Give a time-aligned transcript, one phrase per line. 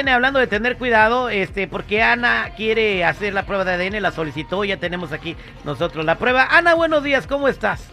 [0.00, 4.12] ADN, hablando de tener cuidado, este, porque Ana quiere hacer la prueba de ADN, la
[4.12, 6.46] solicitó, ya tenemos aquí nosotros la prueba.
[6.50, 7.88] Ana, buenos días, ¿cómo estás?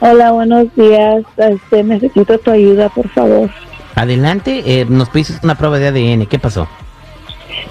[0.00, 1.22] Hola, buenos días.
[1.36, 3.50] Este, necesito tu ayuda, por favor.
[3.94, 6.68] Adelante, eh, nos pediste una prueba de ADN, ¿qué pasó?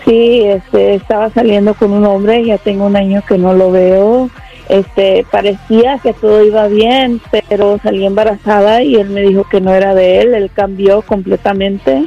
[0.05, 4.29] Sí, este, estaba saliendo con un hombre, ya tengo un año que no lo veo.
[4.69, 9.73] Este, parecía que todo iba bien, pero salí embarazada y él me dijo que no
[9.73, 12.05] era de él, él cambió completamente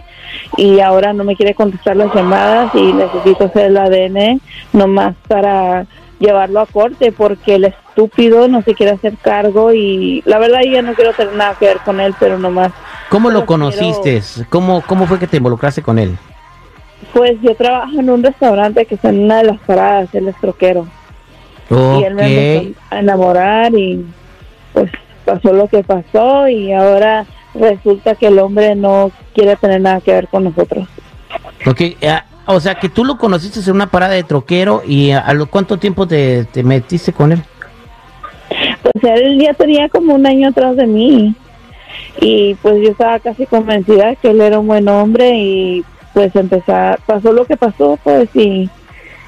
[0.56, 4.40] y ahora no me quiere contestar las llamadas y necesito hacer el ADN
[4.72, 5.86] nomás para
[6.18, 10.80] llevarlo a corte porque el estúpido no se quiere hacer cargo y la verdad yo
[10.82, 12.72] no quiero tener nada que ver con él, pero nomás.
[13.10, 14.22] ¿Cómo lo conociste?
[14.48, 16.16] ¿Cómo, ¿Cómo fue que te involucraste con él?
[17.12, 20.36] Pues yo trabajo en un restaurante que está en una de las paradas, él es
[20.40, 20.86] troquero.
[21.70, 24.04] Y él me empezó a enamorar y
[24.72, 24.90] pues
[25.24, 30.12] pasó lo que pasó y ahora resulta que el hombre no quiere tener nada que
[30.12, 30.86] ver con nosotros.
[31.66, 31.96] Ok, eh,
[32.46, 35.78] o sea que tú lo conociste en una parada de troquero y a, lo cuánto
[35.78, 37.42] tiempo te, metiste con él?
[38.82, 41.34] Pues él ya tenía como un año atrás de mí
[42.20, 47.00] y pues yo estaba casi convencida que él era un buen hombre y pues empezar,
[47.06, 48.68] pasó lo que pasó pues y,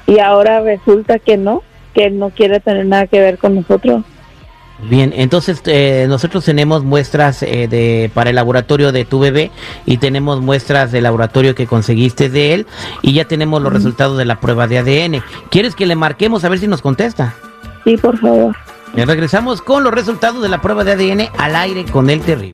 [0.05, 1.63] y ahora resulta que no,
[1.97, 4.03] que él no quiere tener nada que ver con nosotros.
[4.83, 9.49] Bien, entonces eh, nosotros tenemos muestras eh, de para el laboratorio de tu bebé
[9.87, 12.67] y tenemos muestras del laboratorio que conseguiste de él
[13.01, 15.23] y ya tenemos los resultados de la prueba de ADN.
[15.49, 17.33] ¿Quieres que le marquemos a ver si nos contesta?
[17.83, 18.55] Sí, por favor.
[18.95, 22.53] Y regresamos con los resultados de la prueba de ADN al aire con el terrible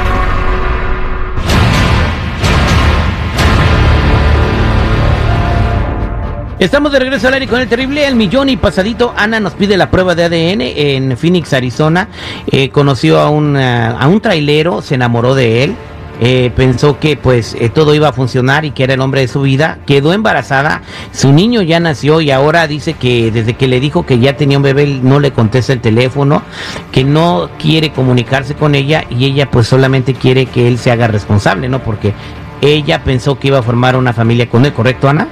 [6.61, 9.15] Estamos de regreso al aire con el terrible El Millón y pasadito.
[9.17, 12.07] Ana nos pide la prueba de ADN en Phoenix, Arizona.
[12.45, 15.75] Eh, conoció a un, eh, a un trailero, se enamoró de él.
[16.19, 19.41] Eh, pensó que pues todo iba a funcionar y que era el hombre de su
[19.41, 24.05] vida, quedó embarazada, su niño ya nació y ahora dice que desde que le dijo
[24.05, 26.43] que ya tenía un bebé no le contesta el teléfono,
[26.91, 31.07] que no quiere comunicarse con ella y ella pues solamente quiere que él se haga
[31.07, 31.79] responsable, ¿no?
[31.79, 32.13] Porque
[32.61, 35.27] ella pensó que iba a formar una familia con él, ¿correcto Ana?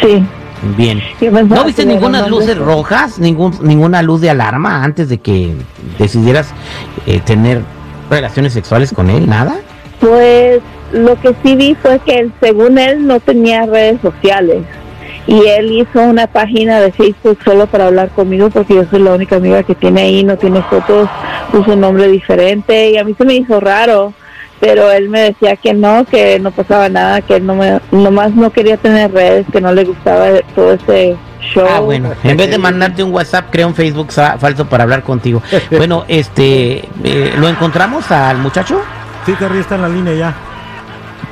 [0.00, 0.24] Sí.
[0.76, 1.02] Bien.
[1.48, 5.54] ¿No viste ninguna luces rojas, ningún, ninguna luz de alarma antes de que
[5.98, 6.52] decidieras
[7.06, 7.62] eh, tener
[8.08, 9.28] relaciones sexuales con él?
[9.28, 9.56] ¿Nada?
[10.00, 10.60] Pues
[10.92, 14.62] lo que sí vi fue que él, según él no tenía redes sociales
[15.26, 19.14] y él hizo una página de Facebook solo para hablar conmigo porque yo soy la
[19.14, 21.08] única amiga que tiene ahí, no tiene fotos,
[21.50, 24.12] puso un nombre diferente y a mí se me hizo raro
[24.62, 28.32] pero él me decía que no, que no pasaba nada, que él no me, nomás
[28.32, 31.66] no quería tener redes, que no le gustaba todo ese show.
[31.68, 35.42] Ah, bueno, en vez de mandarte un WhatsApp, crea un Facebook falso para hablar contigo.
[35.76, 38.80] Bueno, este, eh, ¿lo encontramos al muchacho?
[39.26, 40.34] Sí, Terry está en la línea ya.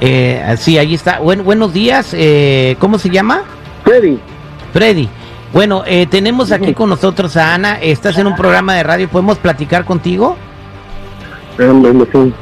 [0.00, 1.20] Eh, sí, ahí está.
[1.20, 3.44] buenos días, eh, ¿cómo se llama?
[3.84, 4.18] Freddy.
[4.72, 5.08] Freddy.
[5.52, 9.38] Bueno, eh, tenemos aquí con nosotros a Ana, estás en un programa de radio, ¿podemos
[9.38, 10.36] platicar contigo?
[11.56, 12.32] Sí.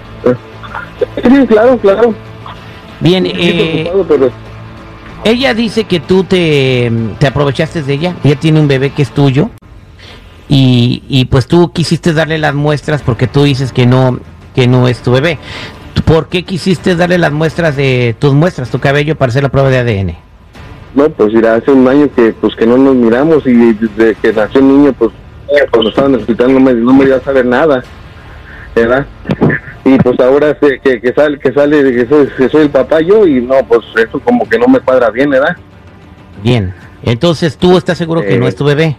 [0.99, 2.15] Sí, claro, claro.
[3.01, 3.91] Bien, eh,
[5.25, 6.91] ella dice que tú te,
[7.27, 9.51] aprovechaste de ella, ella tiene un bebé que es tuyo
[10.49, 14.19] y, y pues tú quisiste darle las muestras porque tú dices que no,
[14.55, 15.39] que no es tu bebé.
[16.05, 19.69] ¿Por qué quisiste darle las muestras de tus muestras, tu cabello para hacer la prueba
[19.69, 20.17] de ADN?
[20.94, 24.33] No, pues mira, hace un año que pues que no nos miramos y desde que
[24.33, 25.11] nació el niño pues
[25.71, 27.83] cuando estaba en el hospital no me, no me iba a saber nada,
[28.75, 29.06] ¿verdad?
[29.85, 33.27] Y pues ahora que, que sale que sale que soy, que soy el papá yo
[33.27, 35.57] y no pues eso como que no me cuadra bien verdad
[36.43, 36.73] bien.
[37.03, 38.97] Entonces tú estás seguro que no es tu bebé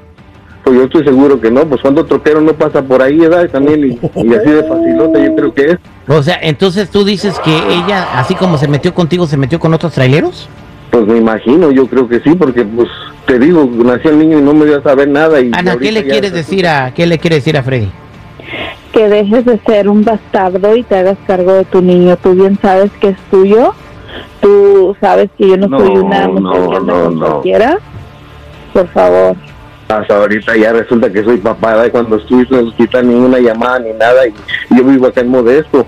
[0.64, 3.84] pues yo estoy seguro que no pues cuando troquero no pasa por ahí verdad también
[3.84, 5.78] y, así de facilota yo creo que es.
[6.08, 9.74] O sea entonces tú dices que ella así como se metió contigo se metió con
[9.74, 10.50] otros traileros
[10.92, 12.88] pues me imagino, yo creo que sí, porque pues
[13.26, 15.40] te digo, nació el niño y no me dio a saber nada.
[15.40, 17.92] Y Ana, ¿qué le quieres decir a qué le quiere decir a Freddy?
[18.92, 22.18] Que dejes de ser un bastardo y te hagas cargo de tu niño.
[22.18, 23.74] Tú bien sabes que es tuyo.
[24.42, 27.78] Tú sabes que yo no, soy una mujer no, cualquiera.
[28.74, 29.36] Por favor.
[29.88, 31.86] Hasta ahorita ya resulta que soy papá.
[31.88, 34.28] Y cuando estuviste no necesitas ninguna llamada ni nada.
[34.28, 34.34] Y
[34.78, 35.86] yo vivo acá en Modesto.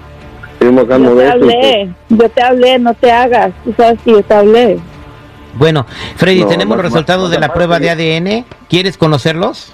[0.60, 1.48] Vivo acá en yo Modesto.
[1.48, 3.52] Te hablé, yo te hablé, no te hagas.
[3.64, 4.80] Tú sabes que yo te hablé.
[5.54, 8.46] Bueno, Freddy, tenemos los resultados de la prueba de ADN.
[8.70, 9.74] ¿Quieres conocerlos?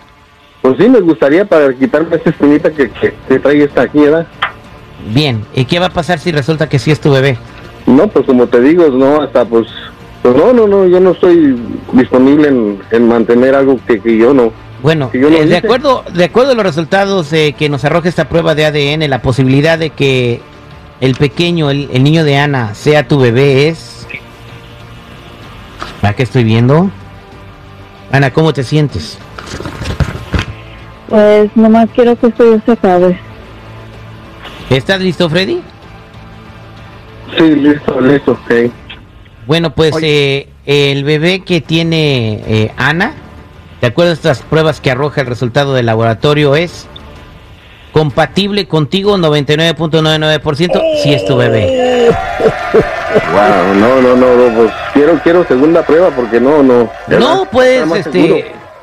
[0.68, 4.28] Pues sí, me gustaría para quitarme esta espinita que, que, trae esta aquí, ¿verdad?
[5.14, 7.38] Bien, ¿y qué va a pasar si resulta que sí es tu bebé?
[7.86, 9.66] No, pues como te digo, no, hasta pues,
[10.22, 11.58] pues no, no, no, yo no estoy
[11.94, 14.52] disponible en, en mantener algo que, que yo no.
[14.84, 18.28] Bueno, yo eh, de acuerdo, de acuerdo a los resultados eh, que nos arroja esta
[18.28, 20.42] prueba de ADN, la posibilidad de que
[21.00, 24.06] el pequeño, el, el niño de Ana, sea tu bebé es.
[26.02, 26.92] ¿A qué estoy viendo?
[28.12, 29.18] Ana, ¿cómo te sientes?
[31.10, 33.20] Pues nomás quiero que esto ya se acabe.
[34.70, 35.62] ¿Estás listo, Freddy?
[37.38, 38.72] Sí, listo, listo, ok.
[39.46, 43.14] Bueno, pues eh, el bebé que tiene eh, Ana,
[43.80, 46.88] de acuerdo a estas pruebas que arroja el resultado del laboratorio, es
[47.94, 52.12] compatible contigo 99.99% si es tu bebé.
[53.32, 56.90] Wow, no, no, no, no, pues quiero, quiero segunda prueba porque no, no.
[57.08, 58.38] No, puedes, seguro.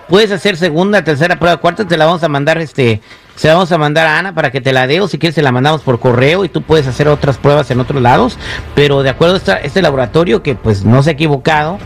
[0.09, 3.01] Puedes hacer segunda, tercera prueba, cuarta, te la vamos a mandar, este,
[3.37, 5.35] se la vamos a mandar a Ana para que te la dé o si quieres
[5.35, 8.39] te la mandamos por correo y tú puedes hacer otras pruebas en otros lados,
[8.75, 11.79] pero de acuerdo a esta- este laboratorio que pues no se ha equivocado,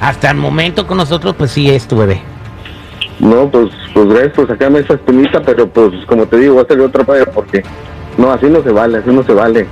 [0.00, 2.22] hasta el momento con nosotros pues sí es tu bebé.
[3.18, 6.64] No, pues, pues gracias por sacarme esa espinita, pero pues como te digo, voy a
[6.64, 7.62] hacer otra prueba porque
[8.16, 9.66] no, así no se vale, así no se vale.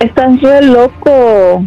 [0.00, 1.64] Estás re loco.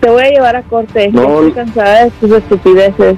[0.00, 1.08] Te voy a llevar a corte.
[1.12, 1.22] No.
[1.22, 3.16] Estoy cansada de tus estupideces.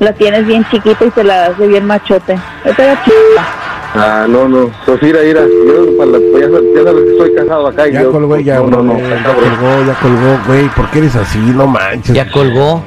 [0.00, 2.38] La tienes bien chiquita y te la das de bien machote.
[2.64, 3.46] Vete a la chica.
[3.94, 7.34] Ah, no, no, pues mira, mira, yo para la- ya, sabes- ya sabes que estoy
[7.34, 10.68] casado acá y Ya yo, colgó, pues, ya, no, no, ya colgó, ya colgó, güey.
[10.68, 11.38] ¿Por qué eres así?
[11.38, 12.14] No manches.
[12.14, 12.84] Ya colgó.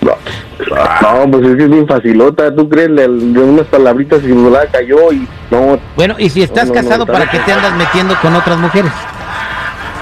[0.00, 4.50] No, pues es que es bien facilota, tú crees de, de unas palabritas y me
[4.50, 7.52] la cayó y no, Bueno, y si estás No, no, no, casado, ¿para qué te
[7.52, 8.92] andas metiendo con otras mujeres?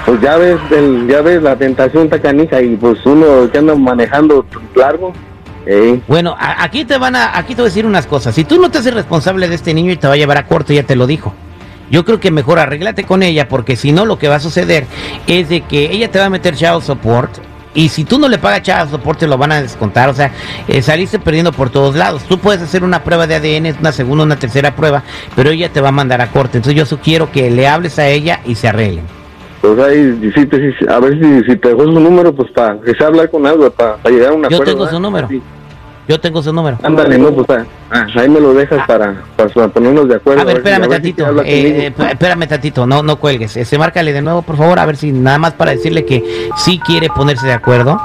[0.05, 3.75] pues ya ves, el, ya ves la tentación está canija y pues uno que anda
[3.75, 4.45] manejando
[4.75, 5.11] largo,
[5.67, 8.33] eh, Bueno, a- aquí te van a, aquí te voy a decir unas cosas.
[8.33, 10.45] Si tú no te haces responsable de este niño y te va a llevar a
[10.47, 11.33] corto, ya te lo dijo.
[11.89, 14.85] Yo creo que mejor arréglate con ella, porque si no, lo que va a suceder
[15.25, 17.31] es de que ella te va a meter child support.
[17.73, 20.09] Y si tú no le pagas child support, te lo van a descontar.
[20.09, 20.31] O sea,
[20.67, 22.23] eh, saliste perdiendo por todos lados.
[22.23, 25.03] Tú puedes hacer una prueba de ADN, una segunda, una tercera prueba,
[25.35, 26.57] pero ella te va a mandar a corte.
[26.57, 29.05] Entonces yo sugiero que le hables a ella y se arreglen.
[29.61, 33.03] pues ahí, si a ver si, si te dejó su número, pues para que se
[33.03, 35.27] hablar con algo, para, llegar a un Yo tengo su número.
[35.27, 35.41] Sí.
[36.07, 36.77] Yo tengo su número.
[36.83, 40.41] Ándale, no, pues ah, ah, ahí me lo dejas para, para ponernos de acuerdo.
[40.41, 43.57] A ver, si- espérame ver si tantito, habla eh, eh, espérame tantito, no, no cuelgues.
[43.57, 46.79] Este, márcale de nuevo, por favor, a ver si nada más para decirle que sí
[46.85, 47.99] quiere ponerse de acuerdo.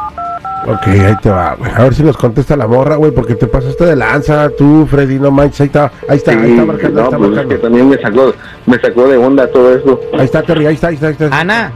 [0.67, 1.71] Ok, ahí te va, güey.
[1.75, 5.19] A ver si nos contesta la morra, güey, porque te pasaste de lanza, tú, Freddy,
[5.19, 5.61] no manches.
[5.61, 7.59] Ahí está, ahí está, ahí está Sí, marcando, no, ahí está pues es que marcando.
[7.63, 8.35] también me sacó,
[8.67, 10.01] me sacó de onda todo eso.
[10.17, 11.37] Ahí está, Terry, ahí está, ahí está, ahí está.
[11.37, 11.73] Ana,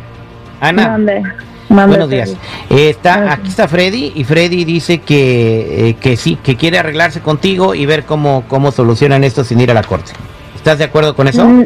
[0.61, 1.23] Ana, Mande.
[1.69, 2.37] Mande, buenos días.
[2.71, 7.21] Eh, está, aquí está Freddy y Freddy dice que, eh, que sí, que quiere arreglarse
[7.21, 10.13] contigo y ver cómo, cómo solucionan esto sin ir a la corte.
[10.55, 11.45] ¿Estás de acuerdo con eso?
[11.45, 11.65] Mm,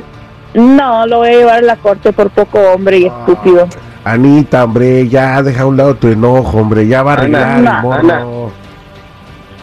[0.54, 3.68] No, lo voy a llevar a la corte por poco hombre y estúpido.
[4.04, 7.58] Anita, hombre, ya deja a un lado tu enojo, hombre, ya va a Ana, arreglar
[7.60, 7.98] el Ana, morro.
[8.00, 8.24] Ana.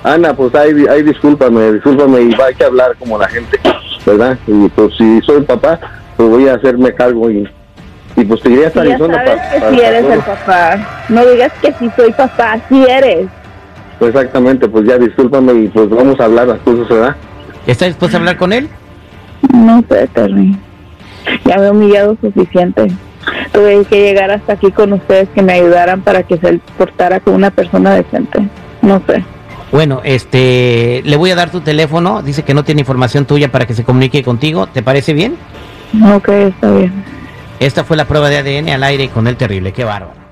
[0.04, 3.60] Ana, pues ahí, ahí discúlpame, discúlpame y va hay que hablar como la gente,
[4.06, 4.38] ¿verdad?
[4.48, 5.80] Y pues si soy papá,
[6.16, 7.50] pues voy a hacerme cargo y
[8.28, 10.14] pues te Sí, ya Arizona sabes que pa- sí pa eres todo.
[10.14, 11.06] el papá.
[11.10, 13.28] No digas que sí soy papá, sí eres.
[14.00, 17.16] Pues exactamente, pues ya discúlpame y pues vamos a hablar las cosas, ¿verdad?
[17.66, 18.70] ¿Está dispuesto a hablar con él?
[19.54, 20.56] No sé, Terry.
[21.46, 22.88] Ya me he humillado suficiente.
[23.52, 27.34] Tuve que llegar hasta aquí con ustedes que me ayudaran para que se portara con
[27.34, 28.48] una persona decente.
[28.82, 29.24] No sé.
[29.72, 32.22] Bueno, este, le voy a dar tu teléfono.
[32.22, 34.68] Dice que no tiene información tuya para que se comunique contigo.
[34.68, 35.36] ¿Te parece bien?
[36.16, 36.94] Ok, está bien.
[37.60, 39.74] Esta fue la prueba de ADN al aire con el terrible.
[39.74, 40.27] Qué bárbaro.